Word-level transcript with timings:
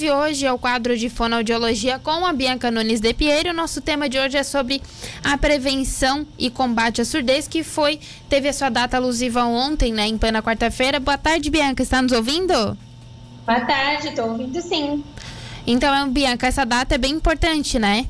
de 0.00 0.12
hoje 0.12 0.46
é 0.46 0.52
o 0.52 0.58
quadro 0.60 0.96
de 0.96 1.10
fonoaudiologia 1.10 1.98
com 1.98 2.24
a 2.24 2.32
Bianca 2.32 2.70
Nunes 2.70 3.00
de 3.00 3.12
Piero. 3.12 3.50
O 3.50 3.52
nosso 3.52 3.80
tema 3.80 4.08
de 4.08 4.16
hoje 4.16 4.36
é 4.36 4.44
sobre 4.44 4.80
a 5.24 5.36
prevenção 5.36 6.24
e 6.38 6.48
combate 6.50 7.00
à 7.00 7.04
surdez, 7.04 7.48
que 7.48 7.64
foi 7.64 7.98
teve 8.28 8.48
a 8.48 8.52
sua 8.52 8.68
data 8.68 8.96
alusiva 8.96 9.44
ontem, 9.44 9.92
né, 9.92 10.06
em 10.06 10.16
plena 10.16 10.40
quarta-feira. 10.40 11.00
Boa 11.00 11.18
tarde, 11.18 11.50
Bianca, 11.50 11.82
está 11.82 12.00
nos 12.00 12.12
ouvindo? 12.12 12.78
Boa 13.44 13.60
tarde, 13.62 14.10
estou 14.10 14.30
ouvindo 14.30 14.62
sim. 14.62 15.02
Então, 15.66 16.08
Bianca, 16.10 16.46
essa 16.46 16.64
data 16.64 16.94
é 16.94 16.98
bem 16.98 17.14
importante, 17.14 17.76
né? 17.76 18.06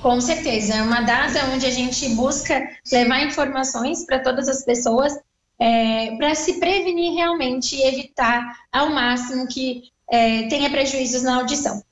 Com 0.00 0.20
certeza, 0.20 0.74
é 0.76 0.82
uma 0.82 1.00
data 1.00 1.44
onde 1.52 1.66
a 1.66 1.72
gente 1.72 2.08
busca 2.10 2.70
levar 2.92 3.24
informações 3.24 4.06
para 4.06 4.20
todas 4.20 4.48
as 4.48 4.64
pessoas 4.64 5.12
é, 5.58 6.14
para 6.16 6.36
se 6.36 6.60
prevenir 6.60 7.14
realmente 7.14 7.74
e 7.74 7.82
evitar 7.82 8.60
ao 8.72 8.90
máximo 8.90 9.48
que 9.48 9.91
é, 10.12 10.46
tenha 10.48 10.68
prejuízos 10.68 11.22
na 11.22 11.36
audição. 11.36 11.82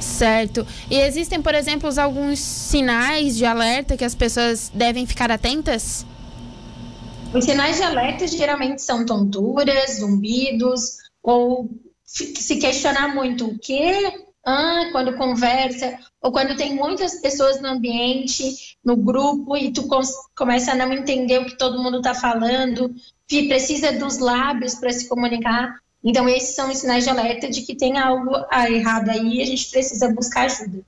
Certo. 0.00 0.66
E 0.90 0.98
existem, 0.98 1.40
por 1.40 1.54
exemplo, 1.54 1.88
alguns 2.00 2.40
sinais 2.40 3.36
de 3.36 3.44
alerta 3.44 3.96
que 3.96 4.04
as 4.04 4.14
pessoas 4.14 4.70
devem 4.74 5.06
ficar 5.06 5.30
atentas? 5.30 6.04
Os 7.32 7.44
sinais 7.44 7.76
de 7.76 7.82
alerta 7.82 8.26
geralmente 8.26 8.82
são 8.82 9.06
tonturas, 9.06 9.98
zumbidos, 10.00 10.96
ou 11.22 11.70
se 12.04 12.56
questionar 12.56 13.14
muito 13.14 13.46
o 13.46 13.58
que, 13.58 13.92
ah, 14.44 14.88
quando 14.92 15.16
conversa, 15.16 15.98
ou 16.20 16.32
quando 16.32 16.56
tem 16.56 16.74
muitas 16.74 17.20
pessoas 17.20 17.60
no 17.60 17.68
ambiente, 17.68 18.76
no 18.84 18.96
grupo, 18.96 19.56
e 19.56 19.72
tu 19.72 19.86
começa 20.34 20.72
a 20.72 20.76
não 20.76 20.92
entender 20.92 21.40
o 21.40 21.46
que 21.46 21.58
todo 21.58 21.82
mundo 21.82 21.98
está 21.98 22.14
falando, 22.14 22.94
precisa 23.28 23.92
dos 23.92 24.18
lábios 24.18 24.76
para 24.76 24.92
se 24.92 25.08
comunicar. 25.08 25.74
Então, 26.08 26.28
esses 26.28 26.54
são 26.54 26.70
os 26.70 26.78
sinais 26.78 27.02
de 27.02 27.10
alerta 27.10 27.50
de 27.50 27.62
que 27.62 27.74
tem 27.74 27.98
algo 27.98 28.30
errado 28.68 29.10
aí 29.10 29.38
e 29.38 29.42
a 29.42 29.44
gente 29.44 29.68
precisa 29.68 30.08
buscar 30.08 30.44
ajuda. 30.44 30.80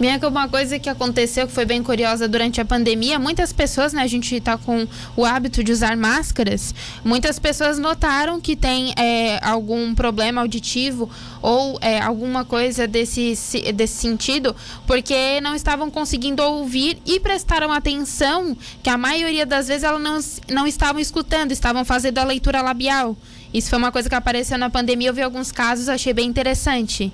Minha, 0.00 0.18
uma 0.28 0.48
coisa 0.48 0.78
que 0.78 0.88
aconteceu 0.88 1.46
que 1.46 1.52
foi 1.52 1.66
bem 1.66 1.82
curiosa 1.82 2.26
durante 2.26 2.58
a 2.58 2.64
pandemia, 2.64 3.18
muitas 3.18 3.52
pessoas, 3.52 3.92
né, 3.92 4.00
a 4.00 4.06
gente 4.06 4.34
está 4.34 4.56
com 4.56 4.88
o 5.14 5.26
hábito 5.26 5.62
de 5.62 5.70
usar 5.70 5.94
máscaras, 5.94 6.74
muitas 7.04 7.38
pessoas 7.38 7.78
notaram 7.78 8.40
que 8.40 8.56
tem 8.56 8.94
é, 8.96 9.38
algum 9.46 9.94
problema 9.94 10.40
auditivo 10.40 11.10
ou 11.42 11.78
é, 11.82 12.00
alguma 12.00 12.46
coisa 12.46 12.86
desse, 12.86 13.34
desse 13.74 13.96
sentido, 13.96 14.56
porque 14.86 15.38
não 15.42 15.54
estavam 15.54 15.90
conseguindo 15.90 16.42
ouvir 16.42 16.98
e 17.04 17.20
prestaram 17.20 17.70
atenção 17.70 18.56
que 18.82 18.88
a 18.88 18.96
maioria 18.96 19.44
das 19.44 19.68
vezes 19.68 19.84
elas 19.84 20.00
não, 20.00 20.18
não 20.54 20.66
estavam 20.66 21.00
escutando, 21.00 21.52
estavam 21.52 21.84
fazendo 21.84 22.18
a 22.18 22.24
leitura 22.24 22.62
labial. 22.62 23.14
Isso 23.52 23.68
foi 23.68 23.78
uma 23.78 23.92
coisa 23.92 24.08
que 24.08 24.14
apareceu 24.14 24.56
na 24.56 24.70
pandemia, 24.70 25.10
eu 25.10 25.14
vi 25.14 25.20
alguns 25.20 25.52
casos, 25.52 25.90
achei 25.90 26.14
bem 26.14 26.26
interessante. 26.26 27.12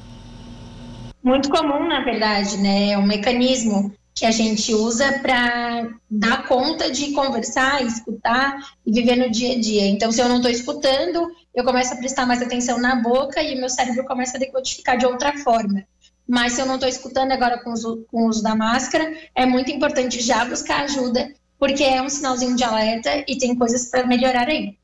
Muito 1.22 1.48
comum, 1.48 1.86
na 1.86 2.04
verdade, 2.04 2.56
né? 2.58 2.90
É 2.90 2.98
um 2.98 3.06
mecanismo 3.06 3.94
que 4.14 4.26
a 4.26 4.30
gente 4.30 4.74
usa 4.74 5.20
para 5.20 5.88
dar 6.10 6.46
conta 6.46 6.90
de 6.90 7.12
conversar, 7.12 7.82
escutar 7.82 8.56
e 8.84 8.92
viver 8.92 9.16
no 9.16 9.30
dia 9.30 9.56
a 9.56 9.60
dia. 9.60 9.86
Então, 9.86 10.12
se 10.12 10.20
eu 10.20 10.28
não 10.28 10.36
estou 10.36 10.50
escutando, 10.50 11.30
eu 11.54 11.64
começo 11.64 11.94
a 11.94 11.96
prestar 11.96 12.26
mais 12.26 12.42
atenção 12.42 12.78
na 12.78 12.96
boca 12.96 13.42
e 13.42 13.54
meu 13.54 13.68
cérebro 13.68 14.04
começa 14.04 14.36
a 14.36 14.40
decodificar 14.40 14.98
de 14.98 15.06
outra 15.06 15.36
forma. 15.38 15.84
Mas 16.28 16.52
se 16.52 16.60
eu 16.60 16.66
não 16.66 16.74
estou 16.74 16.88
escutando 16.88 17.32
agora 17.32 17.58
com, 17.62 17.72
com 18.10 18.24
o 18.24 18.28
uso 18.28 18.42
da 18.42 18.54
máscara, 18.54 19.12
é 19.34 19.46
muito 19.46 19.70
importante 19.70 20.20
já 20.20 20.44
buscar 20.44 20.82
ajuda, 20.82 21.32
porque 21.58 21.82
é 21.82 22.02
um 22.02 22.08
sinalzinho 22.08 22.56
de 22.56 22.64
alerta 22.64 23.24
e 23.26 23.38
tem 23.38 23.54
coisas 23.54 23.86
para 23.86 24.06
melhorar 24.06 24.48
aí. 24.48 24.76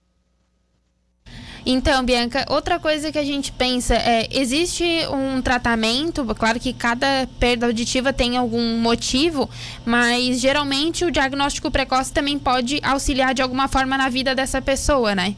Então, 1.71 2.03
Bianca, 2.03 2.47
outra 2.49 2.81
coisa 2.81 3.13
que 3.13 3.19
a 3.19 3.23
gente 3.23 3.53
pensa 3.53 3.95
é: 3.95 4.27
existe 4.31 4.85
um 5.13 5.43
tratamento, 5.43 6.25
claro 6.35 6.59
que 6.59 6.73
cada 6.73 7.29
perda 7.39 7.67
auditiva 7.67 8.11
tem 8.11 8.39
algum 8.39 8.79
motivo, 8.79 9.51
mas 9.85 10.41
geralmente 10.41 11.05
o 11.05 11.11
diagnóstico 11.11 11.71
precoce 11.71 12.11
também 12.11 12.39
pode 12.39 12.81
auxiliar 12.83 13.35
de 13.35 13.43
alguma 13.43 13.69
forma 13.69 13.99
na 13.99 14.09
vida 14.09 14.35
dessa 14.35 14.63
pessoa, 14.63 15.15
né? 15.15 15.37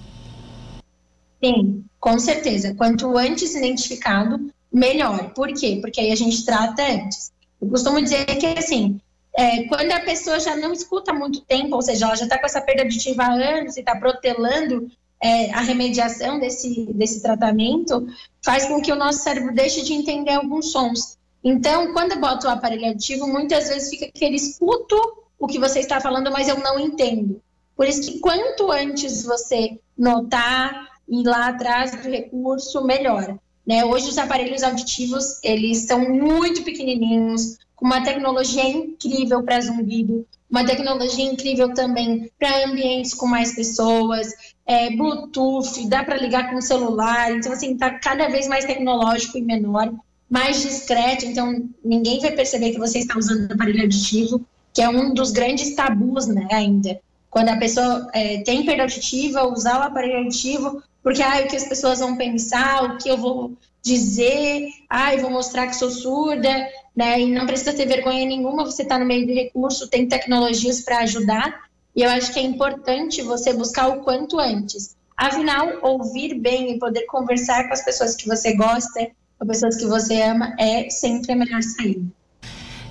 Sim, 1.42 1.84
com 1.98 2.16
certeza. 2.20 2.76
Quanto 2.76 3.18
antes 3.18 3.56
identificado, 3.56 4.52
melhor. 4.72 5.30
Por 5.30 5.48
quê? 5.48 5.80
Porque 5.80 6.00
aí 6.00 6.12
a 6.12 6.16
gente 6.16 6.44
trata 6.44 6.80
antes. 6.80 7.32
Eu 7.60 7.68
costumo 7.68 8.00
dizer 8.00 8.24
que, 8.24 8.46
assim, 8.56 9.00
é, 9.36 9.64
quando 9.64 9.90
a 9.90 9.98
pessoa 9.98 10.38
já 10.38 10.54
não 10.54 10.72
escuta 10.72 11.12
muito 11.12 11.40
tempo, 11.40 11.74
ou 11.74 11.82
seja, 11.82 12.04
ela 12.04 12.14
já 12.14 12.22
está 12.22 12.38
com 12.38 12.46
essa 12.46 12.60
perda 12.60 12.82
auditiva 12.82 13.24
há 13.24 13.32
anos 13.32 13.76
e 13.76 13.80
está 13.80 13.96
protelando 13.96 14.88
é, 15.22 15.50
a 15.52 15.60
remediação 15.60 16.38
desse, 16.38 16.86
desse 16.92 17.22
tratamento 17.22 18.06
faz 18.42 18.66
com 18.66 18.80
que 18.80 18.92
o 18.92 18.96
nosso 18.96 19.22
cérebro 19.22 19.54
deixe 19.54 19.82
de 19.82 19.92
entender 19.92 20.32
alguns 20.32 20.72
sons. 20.72 21.18
Então, 21.42 21.92
quando 21.92 22.12
eu 22.12 22.20
boto 22.20 22.46
o 22.46 22.50
aparelho 22.50 22.86
auditivo, 22.86 23.26
muitas 23.26 23.68
vezes 23.68 23.90
fica 23.90 24.10
que 24.12 24.24
ele 24.24 24.36
escuto 24.36 24.96
o 25.38 25.46
que 25.46 25.58
você 25.58 25.80
está 25.80 26.00
falando, 26.00 26.30
mas 26.30 26.48
eu 26.48 26.58
não 26.58 26.78
entendo. 26.78 27.40
Por 27.76 27.86
isso 27.86 28.02
que 28.02 28.18
quanto 28.18 28.70
antes 28.70 29.24
você 29.24 29.78
notar 29.96 30.88
e 31.08 31.20
ir 31.20 31.24
lá 31.24 31.48
atrás 31.48 31.92
do 31.92 32.08
recurso, 32.08 32.84
melhor. 32.84 33.38
Né? 33.66 33.84
Hoje 33.84 34.08
os 34.08 34.18
aparelhos 34.18 34.62
auditivos, 34.62 35.38
eles 35.42 35.86
são 35.86 36.00
muito 36.00 36.62
pequenininhos, 36.62 37.56
com 37.74 37.86
uma 37.86 38.04
tecnologia 38.04 38.64
incrível 38.68 39.42
para 39.42 39.60
zumbido, 39.60 40.26
uma 40.50 40.64
tecnologia 40.64 41.24
incrível 41.24 41.72
também 41.72 42.30
para 42.38 42.66
ambientes 42.66 43.14
com 43.14 43.26
mais 43.26 43.54
pessoas, 43.54 44.28
é, 44.66 44.90
Bluetooth, 44.90 45.88
dá 45.88 46.02
para 46.02 46.16
ligar 46.16 46.50
com 46.50 46.56
o 46.56 46.62
celular, 46.62 47.32
então 47.32 47.52
assim, 47.52 47.74
está 47.74 47.90
cada 47.90 48.28
vez 48.28 48.48
mais 48.48 48.64
tecnológico 48.64 49.38
e 49.38 49.42
menor, 49.42 49.92
mais 50.28 50.62
discreto, 50.62 51.24
então 51.24 51.68
ninguém 51.84 52.20
vai 52.20 52.32
perceber 52.32 52.72
que 52.72 52.78
você 52.78 52.98
está 52.98 53.16
usando 53.16 53.52
aparelho 53.52 53.84
aditivo, 53.84 54.44
que 54.72 54.82
é 54.82 54.88
um 54.88 55.14
dos 55.14 55.30
grandes 55.30 55.74
tabus, 55.74 56.26
né, 56.26 56.48
ainda. 56.50 57.00
Quando 57.28 57.48
a 57.48 57.56
pessoa 57.56 58.08
é, 58.12 58.38
tem 58.42 58.66
perda 58.66 58.82
auditiva, 58.82 59.46
usar 59.46 59.80
o 59.80 59.84
aparelho 59.84 60.20
aditivo, 60.20 60.82
porque 61.02 61.22
ah, 61.22 61.42
o 61.44 61.48
que 61.48 61.56
as 61.56 61.68
pessoas 61.68 62.00
vão 62.00 62.16
pensar, 62.16 62.84
o 62.84 62.98
que 62.98 63.08
eu 63.08 63.16
vou 63.16 63.52
dizer, 63.82 64.68
eu 65.14 65.20
vou 65.20 65.30
mostrar 65.30 65.66
que 65.66 65.76
sou 65.76 65.90
surda, 65.90 66.68
né? 66.94 67.20
E 67.20 67.32
não 67.32 67.46
precisa 67.46 67.72
ter 67.72 67.86
vergonha 67.86 68.26
nenhuma, 68.26 68.64
você 68.64 68.82
está 68.82 68.98
no 68.98 69.06
meio 69.06 69.26
do 69.26 69.32
recurso, 69.32 69.88
tem 69.88 70.06
tecnologias 70.06 70.82
para 70.82 70.98
ajudar. 71.00 71.64
E 71.96 72.02
eu 72.02 72.10
acho 72.10 72.32
que 72.32 72.38
é 72.38 72.42
importante 72.42 73.22
você 73.22 73.52
buscar 73.52 73.88
o 73.88 74.02
quanto 74.02 74.38
antes. 74.38 74.96
Afinal, 75.16 75.78
ouvir 75.82 76.34
bem 76.34 76.72
e 76.72 76.78
poder 76.78 77.04
conversar 77.06 77.66
com 77.66 77.74
as 77.74 77.84
pessoas 77.84 78.14
que 78.14 78.26
você 78.26 78.54
gosta, 78.54 79.10
com 79.38 79.46
pessoas 79.46 79.76
que 79.76 79.86
você 79.86 80.20
ama, 80.22 80.54
é 80.58 80.88
sempre 80.90 81.32
a 81.32 81.36
melhor 81.36 81.62
saída. 81.62 82.06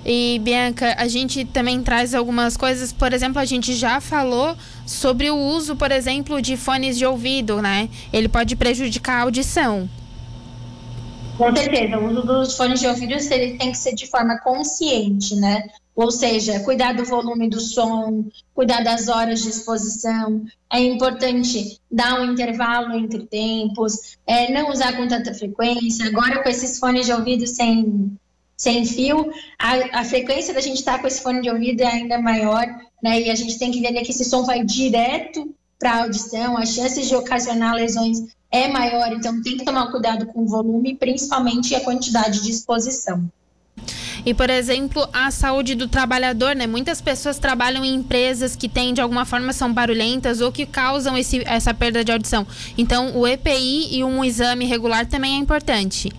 E 0.04 0.40
Bianca, 0.42 0.94
a 0.98 1.06
gente 1.06 1.44
também 1.44 1.82
traz 1.82 2.14
algumas 2.14 2.56
coisas, 2.56 2.92
por 2.92 3.12
exemplo, 3.12 3.38
a 3.38 3.44
gente 3.44 3.74
já 3.74 4.00
falou 4.00 4.56
sobre 4.86 5.30
o 5.30 5.36
uso, 5.36 5.76
por 5.76 5.92
exemplo, 5.92 6.40
de 6.40 6.56
fones 6.56 6.96
de 6.96 7.04
ouvido, 7.04 7.60
né? 7.60 7.88
Ele 8.12 8.28
pode 8.28 8.56
prejudicar 8.56 9.18
a 9.18 9.22
audição. 9.22 9.88
Com 11.36 11.56
certeza, 11.56 11.98
o 11.98 12.10
uso 12.10 12.22
dos 12.22 12.56
fones 12.56 12.80
de 12.80 12.86
ouvido 12.86 13.14
ele 13.14 13.56
tem 13.56 13.72
que 13.72 13.78
ser 13.78 13.94
de 13.94 14.06
forma 14.06 14.38
consciente, 14.40 15.34
né? 15.36 15.68
Ou 15.96 16.10
seja, 16.10 16.60
cuidar 16.60 16.92
do 16.92 17.04
volume 17.04 17.48
do 17.48 17.60
som, 17.60 18.24
cuidar 18.54 18.82
das 18.82 19.08
horas 19.08 19.42
de 19.42 19.48
exposição. 19.48 20.44
É 20.72 20.78
importante 20.78 21.78
dar 21.90 22.20
um 22.20 22.32
intervalo 22.32 22.94
entre 22.94 23.26
tempos, 23.26 24.18
é, 24.26 24.52
não 24.52 24.70
usar 24.70 24.96
com 24.96 25.08
tanta 25.08 25.34
frequência. 25.34 26.06
Agora, 26.06 26.42
com 26.42 26.48
esses 26.48 26.78
fones 26.78 27.06
de 27.06 27.12
ouvido 27.12 27.46
sem, 27.46 28.16
sem 28.60 28.84
fio, 28.84 29.32
a, 29.58 30.00
a 30.00 30.04
frequência 30.04 30.52
da 30.52 30.60
gente 30.60 30.80
estar 30.80 30.96
tá 30.96 30.98
com 30.98 31.06
esse 31.06 31.22
fone 31.22 31.40
de 31.40 31.48
ouvido 31.48 31.80
é 31.80 31.86
ainda 31.86 32.20
maior, 32.20 32.66
né? 33.02 33.18
E 33.22 33.30
a 33.30 33.34
gente 33.34 33.58
tem 33.58 33.70
que 33.70 33.78
entender 33.78 34.02
que 34.02 34.10
esse 34.10 34.22
som 34.22 34.44
vai 34.44 34.62
direto 34.62 35.54
para 35.78 35.92
a 35.92 36.02
audição, 36.02 36.58
as 36.58 36.74
chances 36.74 37.08
de 37.08 37.16
ocasionar 37.16 37.74
lesões 37.74 38.18
é 38.52 38.68
maior, 38.68 39.14
então 39.14 39.40
tem 39.40 39.56
que 39.56 39.64
tomar 39.64 39.90
cuidado 39.90 40.26
com 40.26 40.42
o 40.42 40.46
volume, 40.46 40.94
principalmente 40.94 41.74
a 41.74 41.80
quantidade 41.80 42.42
de 42.42 42.50
exposição. 42.50 43.30
E, 44.26 44.34
por 44.34 44.50
exemplo, 44.50 45.08
a 45.10 45.30
saúde 45.30 45.74
do 45.74 45.88
trabalhador, 45.88 46.54
né? 46.54 46.66
Muitas 46.66 47.00
pessoas 47.00 47.38
trabalham 47.38 47.82
em 47.82 47.94
empresas 47.94 48.54
que 48.54 48.68
têm, 48.68 48.92
de 48.92 49.00
alguma 49.00 49.24
forma, 49.24 49.54
são 49.54 49.72
barulhentas 49.72 50.42
ou 50.42 50.52
que 50.52 50.66
causam 50.66 51.16
esse, 51.16 51.42
essa 51.46 51.72
perda 51.72 52.04
de 52.04 52.12
audição. 52.12 52.46
Então, 52.76 53.16
o 53.16 53.26
EPI 53.26 53.96
e 53.96 54.04
um 54.04 54.22
exame 54.22 54.66
regular 54.66 55.06
também 55.06 55.36
é 55.36 55.38
importante. 55.38 56.10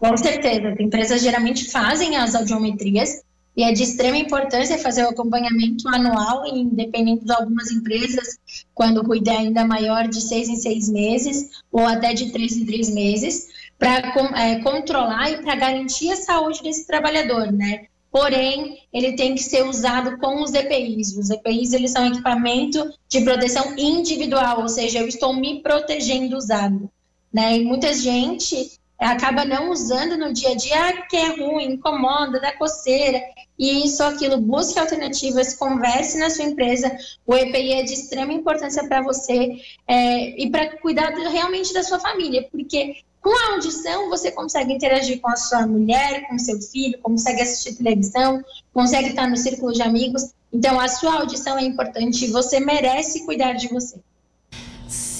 Com 0.00 0.16
certeza. 0.16 0.70
As 0.70 0.80
empresas 0.80 1.20
geralmente 1.20 1.70
fazem 1.70 2.16
as 2.16 2.34
audiometrias 2.34 3.20
e 3.54 3.62
é 3.62 3.70
de 3.70 3.82
extrema 3.82 4.16
importância 4.16 4.78
fazer 4.78 5.04
o 5.04 5.10
acompanhamento 5.10 5.86
anual, 5.88 6.46
independente 6.46 7.26
de 7.26 7.32
algumas 7.32 7.70
empresas, 7.70 8.38
quando 8.72 9.06
o 9.06 9.14
é 9.14 9.36
ainda 9.36 9.66
maior, 9.66 10.08
de 10.08 10.22
seis 10.22 10.48
em 10.48 10.56
seis 10.56 10.88
meses, 10.88 11.50
ou 11.70 11.84
até 11.84 12.14
de 12.14 12.30
três 12.30 12.56
em 12.56 12.64
três 12.64 12.88
meses, 12.88 13.48
para 13.78 14.14
é, 14.38 14.60
controlar 14.60 15.30
e 15.32 15.42
para 15.42 15.54
garantir 15.54 16.10
a 16.10 16.16
saúde 16.16 16.62
desse 16.62 16.86
trabalhador, 16.86 17.52
né? 17.52 17.86
Porém, 18.10 18.78
ele 18.92 19.12
tem 19.12 19.34
que 19.34 19.42
ser 19.42 19.64
usado 19.64 20.16
com 20.18 20.42
os 20.42 20.54
EPIs. 20.54 21.14
Os 21.16 21.28
EPIs, 21.28 21.74
eles 21.74 21.90
são 21.90 22.06
equipamento 22.06 22.90
de 23.06 23.20
proteção 23.20 23.74
individual, 23.76 24.62
ou 24.62 24.68
seja, 24.68 25.00
eu 25.00 25.06
estou 25.06 25.34
me 25.34 25.60
protegendo 25.60 26.36
usando. 26.36 26.90
né? 27.32 27.58
E 27.58 27.64
muita 27.64 27.92
gente 27.92 28.79
acaba 29.06 29.44
não 29.44 29.70
usando 29.70 30.16
no 30.16 30.32
dia 30.32 30.50
a 30.50 30.54
dia, 30.54 30.88
ah, 30.88 31.02
que 31.06 31.16
é 31.16 31.28
ruim, 31.36 31.72
incomoda, 31.72 32.40
dá 32.40 32.52
coceira, 32.52 33.20
e 33.58 33.84
isso, 33.84 34.02
aquilo, 34.02 34.38
busque 34.38 34.78
alternativas, 34.78 35.54
converse 35.54 36.18
na 36.18 36.30
sua 36.30 36.44
empresa, 36.44 36.90
o 37.26 37.34
EPI 37.34 37.72
é 37.72 37.82
de 37.82 37.92
extrema 37.94 38.32
importância 38.32 38.86
para 38.86 39.02
você 39.02 39.58
é, 39.86 40.42
e 40.42 40.50
para 40.50 40.78
cuidar 40.78 41.10
realmente 41.10 41.72
da 41.72 41.82
sua 41.82 41.98
família, 41.98 42.48
porque 42.50 42.96
com 43.20 43.30
a 43.36 43.52
audição, 43.52 44.08
você 44.08 44.32
consegue 44.32 44.72
interagir 44.72 45.20
com 45.20 45.28
a 45.28 45.36
sua 45.36 45.66
mulher, 45.66 46.26
com 46.26 46.38
seu 46.38 46.58
filho, 46.58 46.98
consegue 47.02 47.42
assistir 47.42 47.76
televisão, 47.76 48.42
consegue 48.72 49.10
estar 49.10 49.28
no 49.28 49.36
círculo 49.36 49.72
de 49.72 49.82
amigos. 49.82 50.32
Então, 50.50 50.80
a 50.80 50.88
sua 50.88 51.20
audição 51.20 51.58
é 51.58 51.62
importante 51.62 52.24
e 52.24 52.30
você 52.30 52.58
merece 52.60 53.26
cuidar 53.26 53.52
de 53.52 53.68
você. 53.68 54.00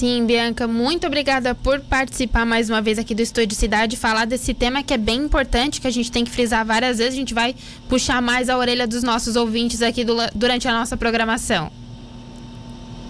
Sim, 0.01 0.25
Bianca, 0.25 0.67
muito 0.67 1.07
obrigada 1.07 1.55
por 1.55 1.79
participar 1.79 2.47
mais 2.47 2.71
uma 2.71 2.81
vez 2.81 2.99
aqui 2.99 3.15
do 3.15 3.21
Estúdio 3.21 3.55
Cidade, 3.55 3.99
falar 3.99 4.25
desse 4.25 4.55
tema 4.55 4.83
que 4.83 4.95
é 4.95 4.97
bem 4.97 5.19
importante, 5.19 5.79
que 5.79 5.87
a 5.87 5.91
gente 5.91 6.11
tem 6.11 6.25
que 6.25 6.31
frisar 6.31 6.65
várias 6.65 6.97
vezes, 6.97 7.13
a 7.13 7.17
gente 7.17 7.35
vai 7.35 7.55
puxar 7.87 8.23
mais 8.23 8.49
a 8.49 8.57
orelha 8.57 8.87
dos 8.87 9.03
nossos 9.03 9.37
ouvintes 9.37 9.83
aqui 9.83 10.03
do, 10.03 10.17
durante 10.35 10.67
a 10.67 10.73
nossa 10.73 10.97
programação. 10.97 11.71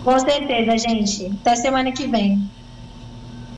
Com 0.03 0.19
certeza, 0.19 0.77
gente. 0.79 1.27
Até 1.27 1.55
semana 1.55 1.93
que 1.93 2.09
vem. 2.09 2.43